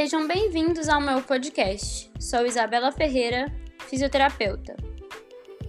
[0.00, 2.08] Sejam bem-vindos ao meu podcast.
[2.20, 3.52] Sou Isabela Ferreira,
[3.88, 4.76] fisioterapeuta.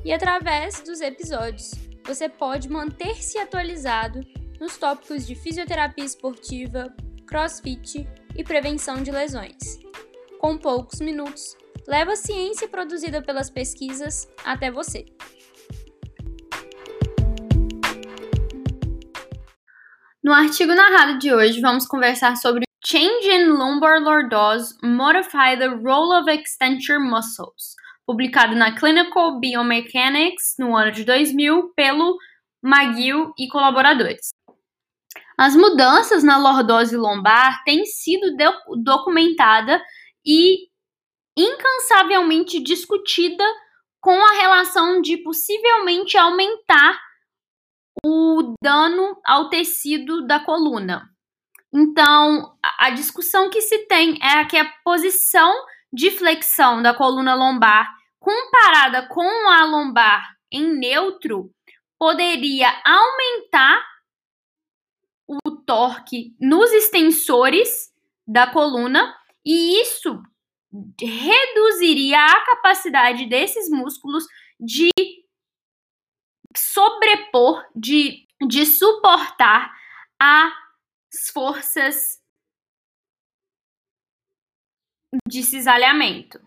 [0.05, 1.71] E através dos episódios,
[2.05, 4.22] você pode manter-se atualizado
[4.60, 6.96] nos tópicos de fisioterapia esportiva,
[7.26, 9.79] crossfit e prevenção de lesões.
[10.40, 15.05] Com poucos minutos, leva a ciência produzida pelas pesquisas até você.
[20.23, 26.12] No artigo narrado de hoje, vamos conversar sobre Change in Lumbar Lordose Modify the Role
[26.12, 32.18] of Extensor Muscles, publicado na Clinical Biomechanics no ano de 2000 pelo
[32.66, 34.30] McGill e colaboradores.
[35.38, 38.36] As mudanças na lordose lombar têm sido
[38.84, 39.80] documentada
[40.26, 40.58] e
[41.38, 43.44] incansavelmente discutida
[44.02, 47.00] com a relação de possivelmente aumentar
[48.04, 51.08] o dano ao tecido da coluna.
[51.73, 55.53] Então, a discussão que se tem é que a posição
[55.94, 57.88] de flexão da coluna lombar
[58.20, 61.52] comparada com a lombar em neutro
[61.97, 63.86] poderia aumentar
[65.28, 67.94] o torque nos extensores
[68.28, 70.22] da coluna e isso
[71.00, 74.25] reduziria a capacidade desses músculos
[74.59, 74.90] de
[76.56, 79.72] sobrepor, de, de suportar
[80.20, 80.52] as
[81.34, 82.20] forças
[85.28, 86.40] de cisalhamento.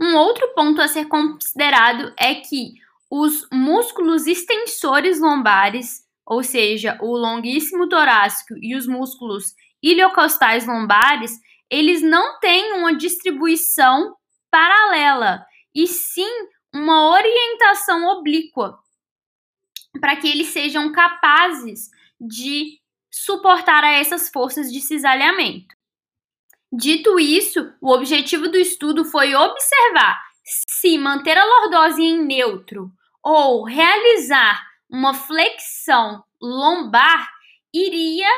[0.00, 2.74] Um outro ponto a ser considerado é que
[3.10, 12.02] os músculos extensores lombares, ou seja, o longuíssimo torácico e os músculos iliocostais lombares, eles
[12.02, 14.16] não têm uma distribuição
[14.50, 16.30] paralela, e sim
[16.74, 18.78] uma orientação oblíqua,
[20.00, 21.90] para que eles sejam capazes
[22.20, 22.78] de
[23.12, 25.76] suportar a essas forças de cisalhamento.
[26.72, 32.90] Dito isso, o objetivo do estudo foi observar se manter a lordose em neutro
[33.22, 37.30] ou realizar uma flexão lombar
[37.72, 38.28] iria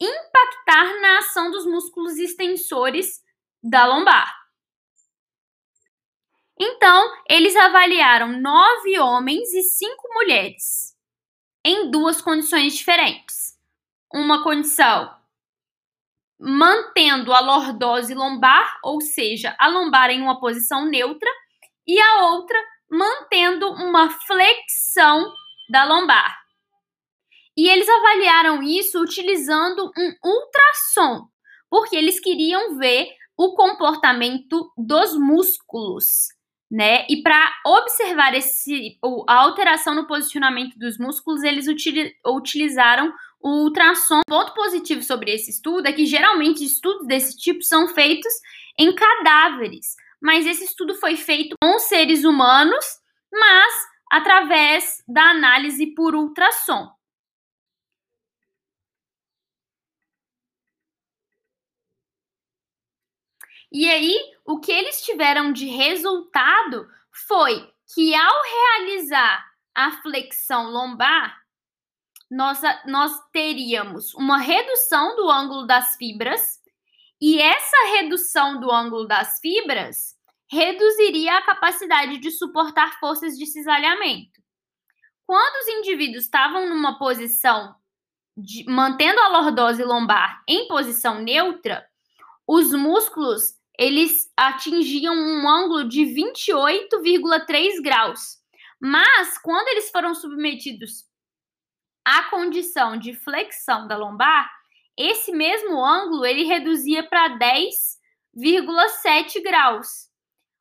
[0.00, 3.20] impactar na ação dos músculos extensores
[3.62, 4.32] da lombar.
[6.58, 10.96] Então, eles avaliaram nove homens e cinco mulheres
[11.64, 13.51] em duas condições diferentes.
[14.12, 15.10] Uma condição
[16.38, 21.30] mantendo a lordose lombar, ou seja, a lombar em uma posição neutra,
[21.86, 22.58] e a outra
[22.90, 25.32] mantendo uma flexão
[25.70, 26.36] da lombar.
[27.56, 31.28] E eles avaliaram isso utilizando um ultrassom,
[31.70, 36.32] porque eles queriam ver o comportamento dos músculos
[36.72, 37.04] né?
[37.06, 38.98] E para observar esse,
[39.28, 41.66] a alteração no posicionamento dos músculos, eles
[42.26, 44.20] utilizaram o ultrassom.
[44.26, 48.32] Ponto positivo sobre esse estudo é que geralmente estudos desse tipo são feitos
[48.78, 52.84] em cadáveres, mas esse estudo foi feito com seres humanos,
[53.32, 53.74] mas
[54.10, 56.88] através da análise por ultrassom.
[63.74, 64.14] E aí,
[64.44, 71.41] o que eles tiveram de resultado foi que ao realizar a flexão lombar,
[72.32, 76.58] nós, nós teríamos uma redução do ângulo das fibras,
[77.20, 80.16] e essa redução do ângulo das fibras
[80.50, 84.40] reduziria a capacidade de suportar forças de cisalhamento.
[85.26, 87.74] Quando os indivíduos estavam numa posição
[88.34, 91.86] de, mantendo a lordose lombar em posição neutra,
[92.46, 98.38] os músculos eles atingiam um ângulo de 28,3 graus.
[98.80, 101.11] Mas quando eles foram submetidos
[102.04, 104.50] à condição de flexão da lombar,
[104.96, 110.10] esse mesmo ângulo ele reduzia para 10,7 graus.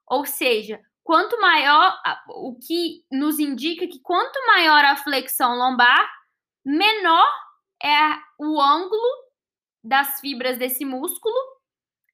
[0.07, 1.95] Ou seja, quanto maior
[2.29, 6.09] o que nos indica que quanto maior a flexão lombar,
[6.63, 7.29] menor
[7.83, 9.31] é o ângulo
[9.83, 11.35] das fibras desse músculo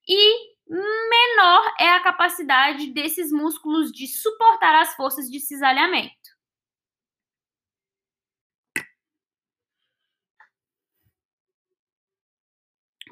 [0.06, 6.37] e menor é a capacidade desses músculos de suportar as forças de cisalhamento.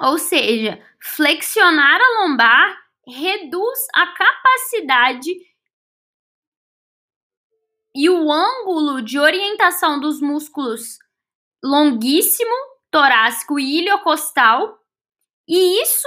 [0.00, 2.76] Ou seja, flexionar a lombar
[3.06, 5.31] reduz a capacidade
[7.94, 10.98] e o ângulo de orientação dos músculos
[11.64, 12.54] longuíssimo,
[12.90, 14.78] torácico e iliocostal,
[15.48, 16.06] e isso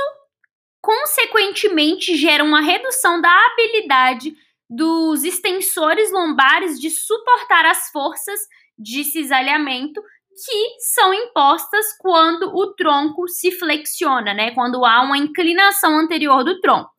[0.82, 4.36] consequentemente gera uma redução da habilidade
[4.70, 8.40] dos extensores lombares de suportar as forças
[8.78, 10.02] de cisalhamento
[10.46, 14.52] que são impostas quando o tronco se flexiona, né?
[14.52, 16.92] Quando há uma inclinação anterior do tronco.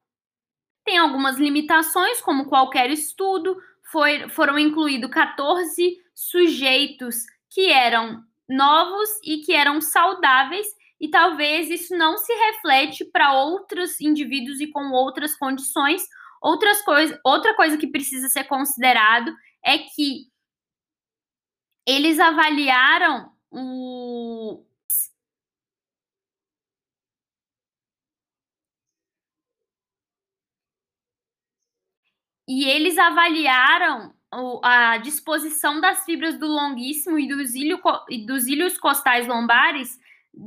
[0.84, 3.56] Tem algumas limitações, como qualquer estudo,
[3.90, 7.16] foi, foram incluídos 14 sujeitos
[7.50, 10.66] que eram novos e que eram saudáveis,
[11.00, 16.02] e talvez isso não se reflete para outros indivíduos e com outras condições.
[16.42, 19.32] Outras coisa, outra coisa que precisa ser considerado
[19.64, 20.29] é que
[21.86, 24.64] eles avaliaram o,
[32.48, 34.12] e eles avaliaram
[34.62, 39.98] a disposição das fibras do longuíssimo e dos, ilho, e dos ilhos costais lombares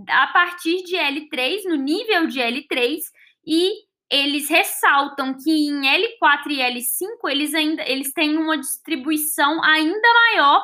[0.09, 2.99] a partir de L3, no nível de L3,
[3.45, 3.71] e
[4.09, 10.63] eles ressaltam que em L4 e L5 eles ainda eles têm uma distribuição ainda maior,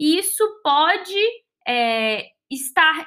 [0.00, 1.14] e isso pode
[1.68, 3.06] é, estar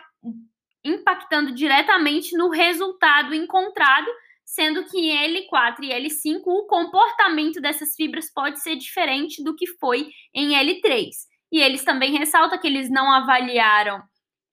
[0.85, 4.07] impactando diretamente no resultado encontrado,
[4.45, 9.65] sendo que em L4 e L5 o comportamento dessas fibras pode ser diferente do que
[9.79, 11.09] foi em L3.
[11.51, 13.99] E eles também ressaltam que eles não avaliaram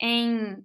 [0.01, 0.57] em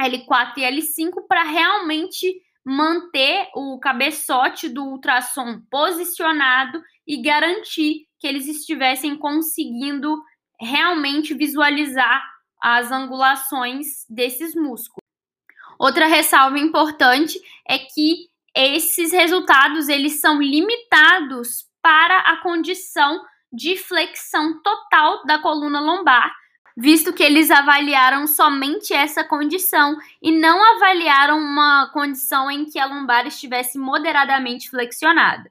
[0.00, 8.48] L4 e L5 para realmente manter o cabeçote do ultrassom posicionado e garantir que eles
[8.48, 10.20] estivessem conseguindo
[10.60, 12.22] realmente visualizar
[12.60, 15.06] as angulações desses músculos.
[15.78, 24.60] Outra ressalva importante é que esses resultados eles são limitados para a condição de flexão
[24.62, 26.34] total da coluna lombar,
[26.76, 32.86] visto que eles avaliaram somente essa condição e não avaliaram uma condição em que a
[32.86, 35.50] lombar estivesse moderadamente flexionada.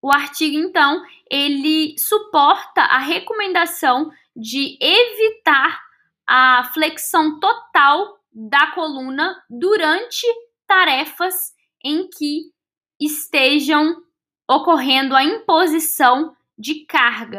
[0.00, 5.80] O artigo então, ele suporta a recomendação de evitar
[6.28, 10.26] a flexão total da coluna durante
[10.66, 11.34] tarefas
[11.82, 12.52] em que
[13.00, 13.96] estejam
[14.48, 17.34] ocorrendo a imposição de carga.